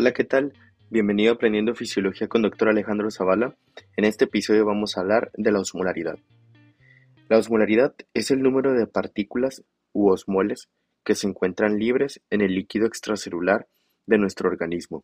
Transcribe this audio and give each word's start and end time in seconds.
Hola, 0.00 0.12
¿qué 0.12 0.22
tal? 0.22 0.52
Bienvenido 0.90 1.32
a 1.32 1.34
Aprendiendo 1.34 1.74
Fisiología 1.74 2.28
con 2.28 2.42
Dr. 2.42 2.68
Alejandro 2.68 3.10
Zavala. 3.10 3.56
En 3.96 4.04
este 4.04 4.26
episodio 4.26 4.64
vamos 4.64 4.96
a 4.96 5.00
hablar 5.00 5.32
de 5.34 5.50
la 5.50 5.58
osmolaridad. 5.58 6.20
La 7.28 7.36
osmolaridad 7.36 7.96
es 8.14 8.30
el 8.30 8.40
número 8.40 8.74
de 8.74 8.86
partículas 8.86 9.64
u 9.92 10.10
osmoles 10.10 10.68
que 11.02 11.16
se 11.16 11.26
encuentran 11.26 11.80
libres 11.80 12.20
en 12.30 12.42
el 12.42 12.54
líquido 12.54 12.86
extracelular 12.86 13.66
de 14.06 14.18
nuestro 14.18 14.48
organismo. 14.48 15.02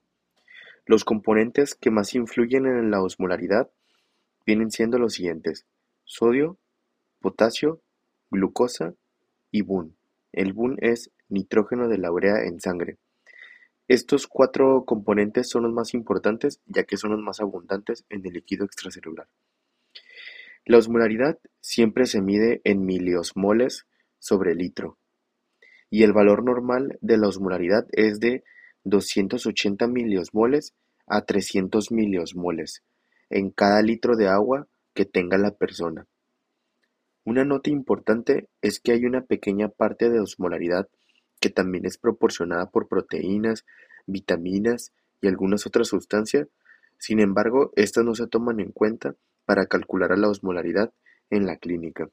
Los 0.86 1.04
componentes 1.04 1.74
que 1.74 1.90
más 1.90 2.14
influyen 2.14 2.64
en 2.64 2.92
la 2.92 3.02
osmolaridad 3.02 3.68
vienen 4.46 4.70
siendo 4.70 5.00
los 5.00 5.14
siguientes: 5.14 5.66
sodio, 6.04 6.56
potasio, 7.18 7.80
glucosa 8.30 8.95
y 9.50 9.62
BUN. 9.62 9.97
El 10.30 10.52
BUN 10.52 10.77
es 10.80 11.11
nitrógeno 11.28 11.88
de 11.88 11.98
la 11.98 12.12
urea 12.12 12.45
en 12.45 12.61
sangre. 12.61 12.97
Estos 13.87 14.27
cuatro 14.27 14.84
componentes 14.87 15.51
son 15.51 15.65
los 15.65 15.73
más 15.73 15.92
importantes 15.92 16.61
ya 16.66 16.84
que 16.84 16.97
son 16.97 17.11
los 17.12 17.20
más 17.20 17.41
abundantes 17.41 18.05
en 18.09 18.25
el 18.25 18.33
líquido 18.33 18.65
extracelular. 18.65 19.29
La 20.65 20.79
osmolaridad 20.79 21.38
siempre 21.61 22.06
se 22.06 22.23
mide 22.23 22.62
en 22.65 22.87
miliosmoles 22.87 23.87
sobre 24.19 24.55
litro 24.55 24.97
y 25.91 26.02
el 26.02 26.15
valor 26.15 26.42
normal 26.42 26.98
de 27.02 27.19
la 27.19 27.28
osmolaridad 27.28 27.87
es 27.92 28.20
de 28.20 28.42
280 28.84 29.87
miliosmoles 29.87 30.75
a 31.06 31.27
300 31.27 31.92
miliosmoles 31.92 32.83
en 33.28 33.51
cada 33.51 33.83
litro 33.83 34.16
de 34.16 34.28
agua 34.28 34.66
que 34.95 35.05
tenga 35.05 35.37
la 35.37 35.51
persona. 35.51 36.06
Una 37.25 37.45
nota 37.45 37.70
importante 37.70 38.48
es 38.62 38.80
que 38.80 38.92
hay 38.92 39.05
una 39.05 39.23
pequeña 39.23 39.69
parte 39.69 40.08
de 40.08 40.20
osmolaridad 40.20 40.89
que 41.45 41.50
también 41.50 41.84
es 41.84 41.98
proporcionada 41.98 42.70
por 42.70 42.89
proteínas, 42.89 43.67
vitaminas 44.06 44.95
y 45.20 45.28
algunas 45.28 45.67
otras 45.67 45.89
sustancias, 45.89 46.48
sin 46.97 47.20
embargo, 47.20 47.70
estas 47.77 48.03
no 48.03 48.14
se 48.14 48.27
toman 48.27 48.61
en 48.61 48.73
cuenta 48.73 49.14
para 49.45 49.67
calcular 49.67 50.17
la 50.17 50.31
osmolaridad 50.31 50.91
en 51.28 51.45
la 51.45 51.59
clínica. 51.59 52.09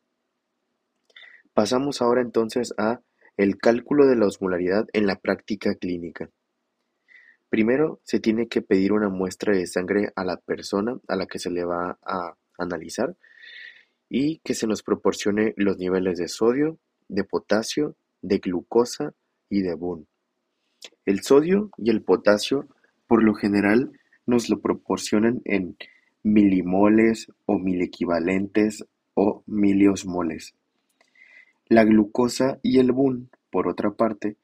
Pasamos 1.54 2.02
ahora 2.02 2.20
entonces 2.20 2.74
a 2.78 3.00
el 3.38 3.58
cálculo 3.58 4.06
de 4.06 4.18
la 4.18 4.26
osmolaridad 4.26 4.90
en 4.92 5.08
la 5.08 5.16
práctica 5.16 5.76
clínica. 5.76 6.30
Primero 7.48 8.02
se 8.04 8.20
tiene 8.20 8.50
que 8.50 8.62
pedir 8.62 8.92
una 8.92 9.08
muestra 9.08 9.56
de 9.56 9.66
sangre 9.66 10.12
a 10.18 10.26
la 10.26 10.36
persona 10.36 11.00
a 11.08 11.16
la 11.16 11.26
que 11.26 11.40
se 11.40 11.50
le 11.50 11.64
va 11.64 11.98
a 12.02 12.36
analizar 12.58 13.16
y 14.10 14.40
que 14.40 14.56
se 14.56 14.68
nos 14.68 14.84
proporcione 14.84 15.54
los 15.56 15.78
niveles 15.78 16.18
de 16.18 16.28
sodio, 16.28 16.80
de 17.08 17.24
potasio, 17.24 17.96
de 18.22 18.40
glucosa 18.40 19.14
y 19.52 19.62
de 19.62 19.76
BUN. 19.76 20.08
El 21.06 21.22
sodio 21.22 21.70
y 21.78 21.92
el 21.92 22.02
potasio 22.02 22.68
por 23.06 23.24
lo 23.24 23.36
general 23.36 23.92
nos 24.26 24.50
lo 24.50 24.62
proporcionan 24.62 25.42
en 25.46 25.78
milimoles 26.24 27.28
o 27.46 27.60
milequivalentes 27.60 28.86
o 29.14 29.44
miliosmoles. 29.46 30.56
La 31.68 31.84
glucosa 31.84 32.60
y 32.64 32.80
el 32.80 32.92
BUN, 32.92 33.30
por 33.50 33.68
otra 33.68 33.92
parte, 33.92 34.38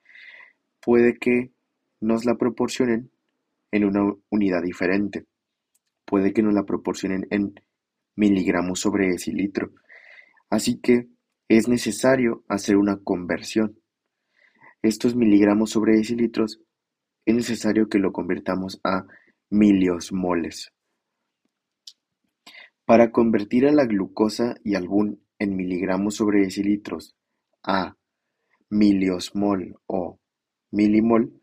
puede 0.82 1.18
que 1.18 1.52
nos 2.00 2.26
la 2.26 2.36
proporcionen 2.36 3.10
en 3.72 3.86
una 3.86 4.14
unidad 4.30 4.62
diferente. 4.62 5.26
Puede 6.06 6.34
que 6.34 6.44
nos 6.44 6.54
la 6.54 6.64
proporcionen 6.64 7.28
en 7.30 7.56
miligramos 8.16 8.80
sobre 8.80 9.08
decilitro. 9.08 9.72
Así 10.50 10.80
que 10.80 11.08
es 11.50 11.68
necesario 11.68 12.44
hacer 12.48 12.78
una 12.78 12.98
conversión. 12.98 13.80
Estos 14.82 15.16
miligramos 15.16 15.72
sobre 15.72 15.96
decilitros 15.96 16.62
es 17.26 17.36
necesario 17.36 17.90
que 17.90 18.00
lo 18.00 18.12
convirtamos 18.12 18.80
a 18.84 19.06
miliosmoles. 19.50 20.72
Para 22.86 23.12
convertir 23.12 23.68
a 23.68 23.72
la 23.72 23.86
glucosa 23.86 24.56
y 24.64 24.76
al 24.76 24.88
BUN 24.88 25.22
en 25.40 25.56
miligramos 25.56 26.16
sobre 26.16 26.42
decilitros 26.42 27.16
a 27.64 27.98
miliosmol 28.70 29.80
o 29.88 30.20
milimol, 30.72 31.42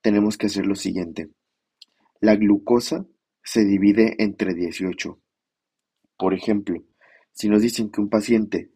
tenemos 0.00 0.38
que 0.38 0.46
hacer 0.46 0.66
lo 0.66 0.74
siguiente. 0.74 1.30
La 2.20 2.36
glucosa 2.36 3.06
se 3.42 3.64
divide 3.64 4.14
entre 4.18 4.54
18. 4.54 5.20
Por 6.16 6.34
ejemplo, 6.34 6.84
si 7.32 7.48
nos 7.48 7.62
dicen 7.62 7.90
que 7.90 8.00
un 8.00 8.08
paciente 8.08 8.70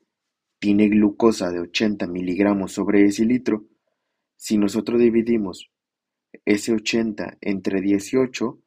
tiene 0.58 0.88
glucosa 0.88 1.50
de 1.50 1.60
80 1.60 2.08
miligramos 2.08 2.72
sobre 2.72 3.02
decilitro, 3.02 3.64
si 4.38 4.56
nosotros 4.56 5.00
dividimos 5.00 5.68
ese 6.44 6.72
80 6.72 7.38
entre 7.40 7.80
18, 7.80 8.58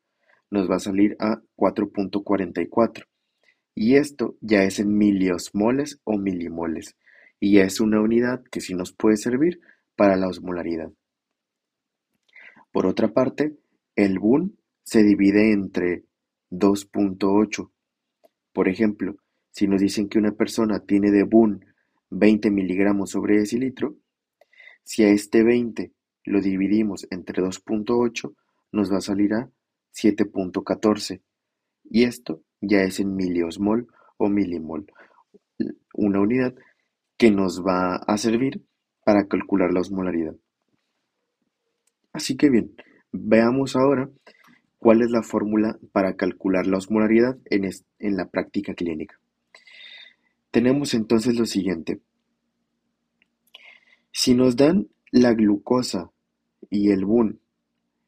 nos 0.51 0.69
va 0.69 0.75
a 0.75 0.79
salir 0.79 1.15
a 1.17 1.41
4.44. 1.55 3.05
Y 3.73 3.95
esto 3.95 4.35
ya 4.41 4.63
es 4.63 4.79
en 4.79 4.97
miliosmoles 4.97 6.01
o 6.03 6.17
milimoles. 6.17 6.97
Y 7.39 7.53
ya 7.53 7.63
es 7.63 7.79
una 7.79 8.01
unidad 8.01 8.43
que 8.51 8.59
sí 8.59 8.75
nos 8.75 8.91
puede 8.91 9.15
servir 9.15 9.61
para 9.95 10.17
la 10.17 10.27
osmolaridad. 10.27 10.91
Por 12.73 12.85
otra 12.85 13.13
parte, 13.13 13.55
el 13.95 14.19
BUN 14.19 14.57
se 14.83 15.03
divide 15.03 15.53
entre 15.53 16.03
2.8. 16.51 17.71
Por 18.51 18.67
ejemplo, 18.67 19.15
si 19.51 19.67
nos 19.67 19.79
dicen 19.79 20.09
que 20.09 20.19
una 20.19 20.33
persona 20.33 20.81
tiene 20.81 21.11
de 21.11 21.23
BUN 21.23 21.65
20 22.09 22.51
miligramos 22.51 23.11
sobre 23.11 23.37
decilitro, 23.37 23.95
si 24.83 25.03
a 25.03 25.09
este 25.09 25.43
20 25.43 25.91
lo 26.25 26.41
dividimos 26.41 27.07
entre 27.09 27.41
2.8, 27.43 28.35
nos 28.71 28.91
va 28.91 28.97
a 28.97 29.01
salir 29.01 29.33
a 29.33 29.49
7.14. 29.93 31.21
Y 31.83 32.03
esto 32.03 32.43
ya 32.61 32.83
es 32.83 32.99
en 32.99 33.15
miliosmol 33.15 33.87
o 34.17 34.29
milimol, 34.29 34.85
una 35.93 36.21
unidad 36.21 36.55
que 37.17 37.31
nos 37.31 37.65
va 37.65 37.95
a 37.95 38.17
servir 38.17 38.63
para 39.03 39.27
calcular 39.27 39.73
la 39.73 39.81
osmolaridad. 39.81 40.35
Así 42.13 42.35
que 42.37 42.49
bien, 42.49 42.75
veamos 43.11 43.75
ahora 43.75 44.09
cuál 44.77 45.01
es 45.01 45.11
la 45.11 45.23
fórmula 45.23 45.79
para 45.91 46.15
calcular 46.15 46.67
la 46.67 46.77
osmolaridad 46.77 47.37
en, 47.45 47.69
en 47.99 48.17
la 48.17 48.29
práctica 48.29 48.73
clínica. 48.73 49.19
Tenemos 50.51 50.93
entonces 50.93 51.37
lo 51.37 51.45
siguiente. 51.45 52.01
Si 54.11 54.35
nos 54.35 54.57
dan 54.57 54.89
la 55.11 55.33
glucosa 55.33 56.11
y 56.69 56.91
el 56.91 57.05
BUN 57.05 57.39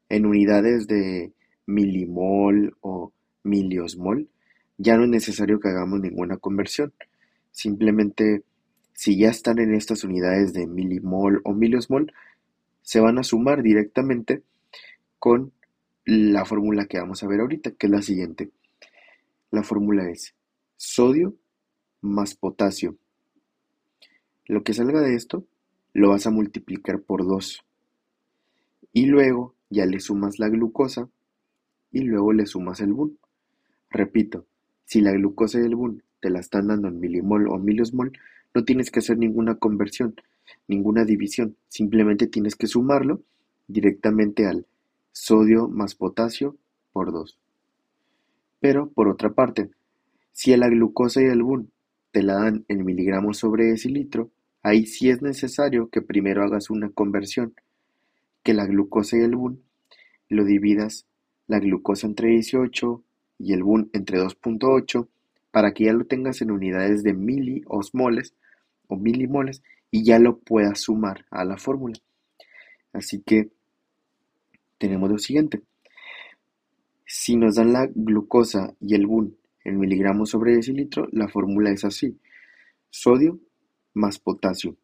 en 0.10 0.26
unidades 0.26 0.86
de 0.88 1.32
milimol 1.66 2.76
o 2.82 3.14
miliosmol, 3.44 4.28
ya 4.78 4.98
no 4.98 5.04
es 5.04 5.10
necesario 5.10 5.60
que 5.60 5.70
hagamos 5.70 6.02
ninguna 6.02 6.38
conversión. 6.38 6.94
Simplemente, 7.52 8.44
si 8.94 9.18
ya 9.18 9.30
están 9.30 9.60
en 9.60 9.74
estas 9.74 10.04
unidades 10.04 10.54
de 10.54 10.68
milimol 10.68 11.42
o 11.46 11.54
miliosmol, 11.54 12.12
se 12.82 13.00
van 13.00 13.18
a 13.18 13.24
sumar 13.24 13.64
directamente 13.64 14.44
con 15.20 15.54
la 16.04 16.44
fórmula 16.44 16.86
que 16.86 17.00
vamos 17.00 17.24
a 17.24 17.28
ver 17.28 17.40
ahorita, 17.40 17.72
que 17.72 17.88
es 17.88 17.92
la 17.92 18.02
siguiente. 18.02 18.50
La 19.52 19.64
fórmula 19.64 20.10
es 20.10 20.36
sodio 20.76 21.36
más 22.02 22.36
potasio. 22.36 22.98
Lo 24.46 24.64
que 24.64 24.74
salga 24.74 25.00
de 25.00 25.16
esto 25.16 25.46
lo 25.94 26.10
vas 26.10 26.28
a 26.28 26.32
multiplicar 26.32 27.02
por 27.02 27.26
2. 27.26 27.64
Y 28.92 29.06
luego 29.06 29.56
ya 29.70 29.86
le 29.86 30.00
sumas 30.00 30.40
la 30.40 30.50
glucosa 30.50 31.10
y 31.92 32.02
luego 32.02 32.34
le 32.34 32.46
sumas 32.46 32.82
el 32.82 32.94
BUN. 32.94 33.18
Repito, 33.90 34.46
si 34.86 35.02
la 35.02 35.12
glucosa 35.12 35.60
y 35.60 35.64
el 35.64 35.76
BUN 35.76 36.04
te 36.20 36.30
la 36.30 36.40
están 36.40 36.68
dando 36.68 36.88
en 36.88 37.00
milimol 37.00 37.48
o 37.48 37.58
miliosmol, 37.58 38.12
no 38.54 38.64
tienes 38.64 38.92
que 38.92 39.00
hacer 39.00 39.18
ninguna 39.18 39.56
conversión 39.56 40.16
ninguna 40.68 41.06
división, 41.06 41.56
simplemente 41.68 42.28
tienes 42.28 42.56
que 42.56 42.68
sumarlo 42.68 43.22
directamente 43.68 44.46
al 44.48 44.66
sodio 45.12 45.68
más 45.68 45.96
potasio 45.96 46.58
por 46.92 47.12
2. 47.12 47.38
Pero, 48.60 48.90
por 48.90 49.08
otra 49.08 49.34
parte, 49.34 49.70
si 50.32 50.56
la 50.56 50.70
glucosa 50.70 51.22
y 51.22 51.26
el 51.26 51.44
BUN 51.44 51.72
te 52.12 52.24
la 52.24 52.36
dan 52.36 52.66
en 52.68 52.86
miligramos 52.86 53.38
sobre 53.38 53.66
decilitro, 53.66 54.30
ahí 54.64 54.86
sí 54.86 55.10
es 55.10 55.22
necesario 55.22 55.90
que 55.90 56.02
primero 56.02 56.44
hagas 56.44 56.70
una 56.70 56.90
conversión, 56.90 57.54
que 58.42 58.54
la 58.54 58.66
glucosa 58.66 59.18
y 59.18 59.22
el 59.22 59.36
BUN 59.36 59.62
lo 60.30 60.46
dividas 60.46 61.06
la 61.48 61.60
glucosa 61.60 62.08
entre 62.08 62.30
18 62.30 63.04
y 63.40 63.54
el 63.54 63.64
BUN 63.64 63.90
entre 63.94 64.20
2.8 64.20 65.08
para 65.52 65.74
que 65.74 65.86
ya 65.86 65.94
lo 65.94 66.06
tengas 66.06 66.42
en 66.42 66.50
unidades 66.50 67.04
de 67.04 67.14
miliosmoles 67.14 68.34
o 68.88 68.96
milimoles 68.96 69.62
y 69.92 70.04
ya 70.04 70.18
lo 70.18 70.40
puedas 70.40 70.82
sumar 70.82 71.26
a 71.30 71.46
la 71.46 71.58
fórmula. 71.58 71.96
Así 72.94 73.22
que 73.22 73.50
tenemos 74.78 75.12
lo 75.12 75.18
siguiente. 75.18 75.62
Si 77.06 77.36
nos 77.36 77.56
dan 77.56 77.74
la 77.74 77.88
glucosa 77.94 78.74
y 78.80 78.96
el 78.96 79.06
BUN 79.06 79.38
en 79.64 79.80
miligramos 79.80 80.32
sobre 80.32 80.56
decilitro, 80.56 81.08
la 81.12 81.28
fórmula 81.28 81.70
es 81.70 81.86
así. 81.86 82.18
Sodio 82.90 83.40
más 83.94 84.20
potasio. 84.20 84.76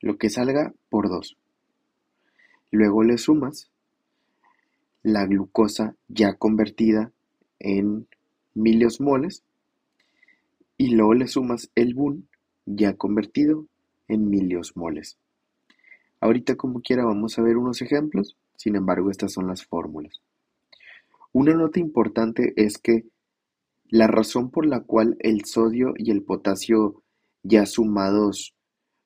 Lo 0.00 0.16
que 0.16 0.30
salga 0.30 0.72
por 0.88 1.08
2. 1.08 1.36
Luego 2.70 3.02
le 3.02 3.18
sumas 3.18 3.70
la 5.02 5.26
glucosa 5.26 5.96
ya 6.08 6.34
convertida 6.34 7.12
en 7.58 8.06
miliosmoles 8.54 9.44
y 10.76 10.94
luego 10.94 11.14
le 11.14 11.28
sumas 11.28 11.70
el 11.74 11.94
BUN 11.94 12.28
ya 12.66 12.96
convertido 12.96 13.66
en 14.08 14.28
miliosmoles. 14.28 15.18
Ahorita 16.20 16.56
como 16.56 16.80
quiera 16.80 17.04
vamos 17.04 17.38
a 17.38 17.42
ver 17.42 17.56
unos 17.56 17.82
ejemplos, 17.82 18.36
sin 18.56 18.76
embargo 18.76 19.10
estas 19.10 19.32
son 19.32 19.46
las 19.46 19.64
fórmulas. 19.64 20.20
Una 21.32 21.54
nota 21.54 21.80
importante 21.80 22.52
es 22.56 22.78
que 22.78 23.04
la 23.88 24.06
razón 24.06 24.50
por 24.50 24.66
la 24.66 24.80
cual 24.80 25.16
el 25.20 25.44
sodio 25.44 25.94
y 25.96 26.10
el 26.10 26.22
potasio 26.22 27.02
ya 27.42 27.66
sumados 27.66 28.54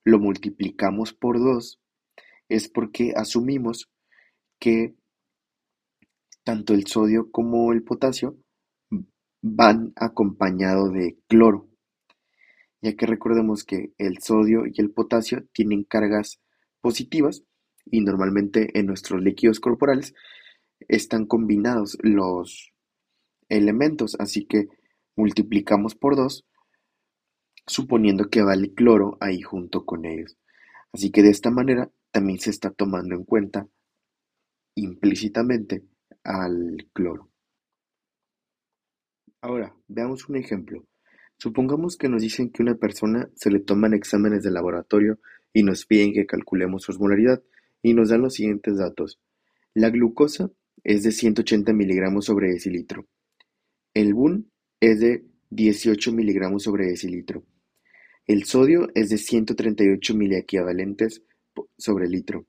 lo 0.04 0.18
multiplicamos 0.18 1.12
por 1.12 1.38
2 1.38 1.80
es 2.48 2.68
porque 2.68 3.12
asumimos 3.16 3.90
que 4.60 4.94
tanto 6.44 6.74
el 6.74 6.86
sodio 6.86 7.30
como 7.30 7.72
el 7.72 7.82
potasio 7.82 8.36
van 9.42 9.92
acompañados 9.96 10.92
de 10.92 11.18
cloro, 11.26 11.68
ya 12.82 12.94
que 12.94 13.06
recordemos 13.06 13.64
que 13.64 13.92
el 13.98 14.18
sodio 14.20 14.64
y 14.66 14.80
el 14.80 14.90
potasio 14.90 15.46
tienen 15.52 15.84
cargas 15.84 16.40
positivas 16.80 17.44
y 17.86 18.00
normalmente 18.00 18.78
en 18.78 18.86
nuestros 18.86 19.22
líquidos 19.22 19.60
corporales 19.60 20.14
están 20.88 21.26
combinados 21.26 21.96
los 22.02 22.72
elementos, 23.48 24.16
así 24.18 24.46
que 24.46 24.68
multiplicamos 25.16 25.94
por 25.94 26.16
2 26.16 26.44
suponiendo 27.66 28.28
que 28.28 28.42
va 28.42 28.54
el 28.54 28.74
cloro 28.74 29.16
ahí 29.20 29.40
junto 29.40 29.84
con 29.84 30.04
ellos. 30.04 30.36
Así 30.92 31.10
que 31.10 31.22
de 31.22 31.30
esta 31.30 31.50
manera 31.50 31.90
también 32.10 32.38
se 32.38 32.50
está 32.50 32.70
tomando 32.70 33.14
en 33.14 33.24
cuenta 33.24 33.66
implícitamente 34.76 35.84
al 36.22 36.88
cloro. 36.92 37.30
Ahora, 39.40 39.74
veamos 39.88 40.28
un 40.28 40.36
ejemplo. 40.36 40.86
Supongamos 41.36 41.96
que 41.96 42.08
nos 42.08 42.22
dicen 42.22 42.50
que 42.50 42.62
una 42.62 42.76
persona 42.76 43.28
se 43.34 43.50
le 43.50 43.60
toman 43.60 43.92
exámenes 43.92 44.42
de 44.42 44.50
laboratorio 44.50 45.18
y 45.52 45.62
nos 45.62 45.84
piden 45.86 46.12
que 46.12 46.26
calculemos 46.26 46.82
su 46.82 46.92
osmolaridad 46.92 47.42
y 47.82 47.94
nos 47.94 48.08
dan 48.08 48.22
los 48.22 48.34
siguientes 48.34 48.78
datos. 48.78 49.20
La 49.74 49.90
glucosa 49.90 50.50
es 50.82 51.02
de 51.02 51.12
180 51.12 51.72
miligramos 51.72 52.26
sobre 52.26 52.52
decilitro. 52.52 53.06
El 53.92 54.14
BUN 54.14 54.50
es 54.80 55.00
de 55.00 55.26
18 55.50 56.12
miligramos 56.12 56.62
sobre 56.62 56.86
decilitro. 56.86 57.44
El 58.26 58.44
sodio 58.44 58.88
es 58.94 59.10
de 59.10 59.18
138 59.18 60.14
miliequivalentes 60.14 61.22
sobre 61.76 62.08
litro 62.08 62.46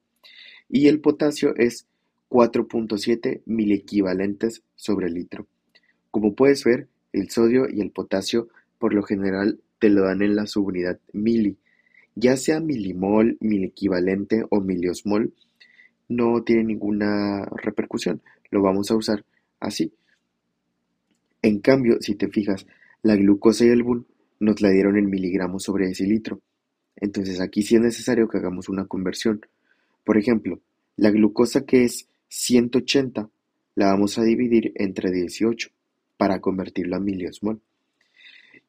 y 0.69 0.88
el 0.88 1.01
potasio 1.01 1.54
es 1.57 1.86
4.7 2.30 3.42
miliequivalentes 3.45 4.63
sobre 4.75 5.10
litro. 5.10 5.48
Como 6.12 6.33
puedes 6.33 6.63
ver, 6.63 6.88
el 7.12 7.30
sodio 7.30 7.68
y 7.69 7.81
el 7.81 7.92
potasio 7.92 8.48
por 8.80 8.94
lo 8.94 9.04
general 9.04 9.60
te 9.80 9.89
lo 9.89 10.06
dan 10.06 10.22
en 10.22 10.38
la 10.38 10.48
subunidad 10.48 10.98
mili. 11.12 11.57
Ya 12.16 12.38
sea 12.38 12.62
milimol, 12.62 13.38
miliequivalente 13.42 14.45
o 14.50 14.62
miliosmol, 14.62 15.33
no 16.07 16.42
tiene 16.44 16.63
ninguna 16.63 17.44
repercusión. 17.45 18.22
Lo 18.50 18.62
vamos 18.62 18.92
a 18.92 18.95
usar 18.95 19.25
así. 19.60 19.92
En 21.42 21.60
cambio, 21.60 21.98
si 22.00 22.16
te 22.16 22.30
fijas, 22.30 22.66
la 23.01 23.18
glucosa 23.18 23.66
y 23.66 23.69
el 23.69 23.83
nos 24.39 24.61
la 24.61 24.69
dieron 24.69 24.97
en 24.97 25.09
miligramos 25.09 25.63
sobre 25.63 25.87
decilitro. 25.87 26.41
Entonces 26.95 27.41
aquí 27.41 27.61
sí 27.63 27.75
es 27.75 27.81
necesario 27.81 28.27
que 28.27 28.37
hagamos 28.37 28.69
una 28.69 28.85
conversión. 28.85 29.45
Por 30.03 30.17
ejemplo, 30.17 30.61
la 30.95 31.11
glucosa 31.11 31.65
que 31.65 31.83
es 31.83 32.07
180 32.29 33.29
la 33.75 33.87
vamos 33.87 34.17
a 34.17 34.23
dividir 34.23 34.71
entre 34.75 35.11
18 35.11 35.69
para 36.17 36.39
convertirla 36.39 36.97
a 36.97 37.01
miliosmol. 37.01 37.61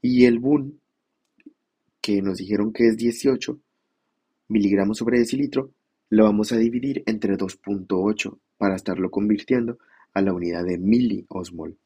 Y 0.02 0.24
el 0.24 0.38
BUN, 0.38 0.80
que 2.00 2.22
nos 2.22 2.38
dijeron 2.38 2.72
que 2.72 2.88
es 2.88 2.96
18 2.96 3.58
miligramos 4.48 4.98
sobre 4.98 5.18
decilitro, 5.18 5.72
lo 6.10 6.24
vamos 6.24 6.52
a 6.52 6.56
dividir 6.56 7.02
entre 7.06 7.36
2.8 7.36 8.38
para 8.58 8.76
estarlo 8.76 9.10
convirtiendo 9.10 9.78
a 10.14 10.22
la 10.22 10.32
unidad 10.32 10.64
de 10.64 10.78
miliosmol. 10.78 11.76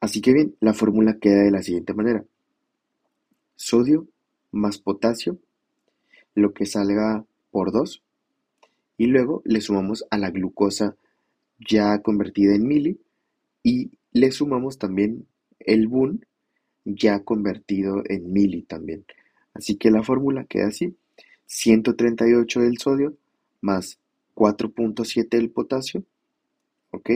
Así 0.00 0.20
que 0.20 0.32
bien, 0.32 0.56
la 0.60 0.74
fórmula 0.74 1.18
queda 1.18 1.44
de 1.44 1.50
la 1.50 1.62
siguiente 1.62 1.94
manera 1.94 2.24
sodio 3.62 4.08
más 4.50 4.78
potasio, 4.78 5.38
lo 6.34 6.52
que 6.52 6.66
salga 6.66 7.24
por 7.52 7.70
2, 7.70 8.02
y 8.98 9.06
luego 9.06 9.40
le 9.44 9.60
sumamos 9.60 10.04
a 10.10 10.18
la 10.18 10.30
glucosa 10.30 10.96
ya 11.60 12.02
convertida 12.02 12.56
en 12.56 12.66
mili 12.66 13.00
y 13.62 13.92
le 14.12 14.32
sumamos 14.32 14.78
también 14.78 15.28
el 15.60 15.86
BUN 15.86 16.26
ya 16.84 17.20
convertido 17.20 18.02
en 18.08 18.32
mili 18.32 18.62
también. 18.62 19.04
Así 19.54 19.76
que 19.76 19.92
la 19.92 20.02
fórmula 20.02 20.44
queda 20.44 20.66
así, 20.66 20.96
138 21.46 22.60
del 22.60 22.78
sodio 22.78 23.16
más 23.60 24.00
4.7 24.34 25.28
del 25.28 25.50
potasio, 25.50 26.02
¿ok? 26.90 27.10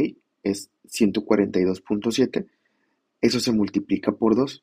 Es 0.45 0.71
142.7, 0.87 2.47
eso 3.21 3.41
se 3.41 3.51
multiplica 3.51 4.13
por 4.13 4.37
2 4.37 4.63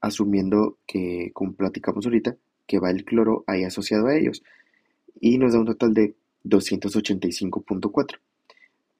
asumiendo 0.00 0.78
que, 0.86 1.30
como 1.34 1.52
platicamos 1.54 2.06
ahorita, 2.06 2.36
que 2.66 2.78
va 2.78 2.90
el 2.90 3.04
cloro 3.04 3.44
ahí 3.46 3.64
asociado 3.64 4.06
a 4.06 4.16
ellos. 4.16 4.42
Y 5.20 5.38
nos 5.38 5.52
da 5.52 5.60
un 5.60 5.66
total 5.66 5.94
de 5.94 6.14
285.4. 6.44 8.18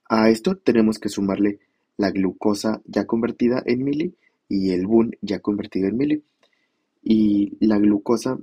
A 0.09 0.29
esto 0.31 0.57
tenemos 0.57 0.99
que 0.99 1.09
sumarle 1.09 1.61
la 1.97 2.11
glucosa 2.11 2.83
ya 2.85 3.07
convertida 3.07 3.63
en 3.65 3.85
mili 3.85 4.15
y 4.49 4.71
el 4.71 4.87
BUN 4.87 5.17
ya 5.21 5.39
convertido 5.39 5.89
en 5.89 5.97
mili. 5.97 6.23
Y 7.03 7.57
la 7.65 7.79
glucosa 7.79 8.39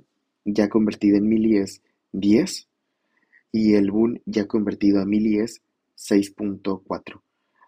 ya 0.45 0.69
convertida 0.69 1.17
en 1.17 1.27
mili 1.27 1.57
es 1.57 1.81
10 2.13 2.67
y 3.51 3.73
el 3.73 3.91
BUN 3.91 4.21
ya 4.25 4.47
convertido 4.47 5.01
a 5.01 5.05
mili 5.05 5.39
es 5.39 5.61
6.4. 5.97 7.21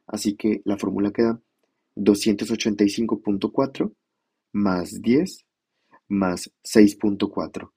Así 0.08 0.36
que 0.36 0.62
la 0.64 0.78
fórmula 0.78 1.12
queda 1.12 1.40
285.4 1.98 3.92
más 4.52 5.02
10 5.02 5.46
más 6.08 6.52
6.4 6.64 7.72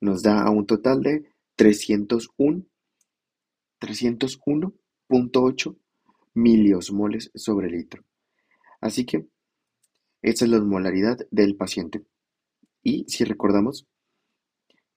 nos 0.00 0.22
da 0.22 0.42
a 0.42 0.50
un 0.50 0.66
total 0.66 1.02
de 1.02 1.24
301 1.56 2.64
301.8 3.80 5.76
miliosmoles 6.34 7.30
sobre 7.34 7.70
litro. 7.70 8.04
Así 8.80 9.04
que 9.04 9.26
esta 10.22 10.44
es 10.44 10.50
la 10.50 10.58
osmolaridad 10.58 11.18
del 11.30 11.56
paciente. 11.56 12.02
Y 12.82 13.04
si 13.08 13.24
recordamos, 13.24 13.86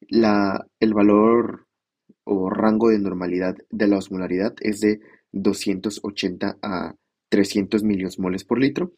la, 0.01 0.65
el 0.79 0.93
valor 0.93 1.67
o 2.23 2.49
rango 2.49 2.89
de 2.89 2.99
normalidad 2.99 3.55
de 3.69 3.87
la 3.87 3.97
osmolaridad 3.97 4.55
es 4.61 4.79
de 4.81 4.99
280 5.31 6.57
a 6.61 6.95
300 7.29 7.83
miliosmoles 7.83 8.43
por 8.43 8.59
litro. 8.59 8.93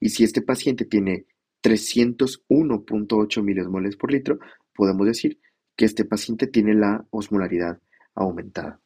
Y 0.00 0.10
si 0.10 0.24
este 0.24 0.42
paciente 0.42 0.84
tiene 0.86 1.26
301.8 1.62 3.42
miliosmoles 3.42 3.96
por 3.96 4.12
litro, 4.12 4.38
podemos 4.74 5.06
decir 5.06 5.38
que 5.76 5.84
este 5.84 6.04
paciente 6.04 6.46
tiene 6.46 6.74
la 6.74 7.04
osmolaridad 7.10 7.80
aumentada. 8.14 8.80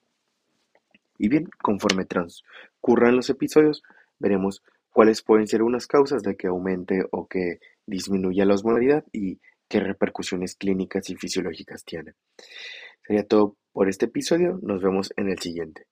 Y 1.19 1.29
bien, 1.29 1.49
conforme 1.63 2.05
transcurran 2.05 3.17
los 3.17 3.31
episodios, 3.31 3.83
veremos 4.19 4.63
cuáles 4.91 5.23
pueden 5.23 5.47
ser 5.47 5.63
unas 5.63 5.87
causas 5.87 6.23
de 6.23 6.37
que 6.37 6.49
aumente 6.49 7.05
o 7.11 7.27
que 7.27 7.59
disminuya 7.87 8.45
la 8.45 8.55
osmolaridad 8.55 9.05
y 9.13 9.41
qué 9.69 9.81
repercusiones 9.81 10.57
clínicas 10.57 11.11
y 11.11 11.17
fisiológicas 11.17 11.85
tiene. 11.85 12.15
Sería 13.07 13.27
todo 13.27 13.57
por 13.73 13.89
este 13.89 14.07
episodio, 14.07 14.59
nos 14.63 14.83
vemos 14.83 15.13
en 15.17 15.29
el 15.31 15.39
siguiente. 15.39 15.87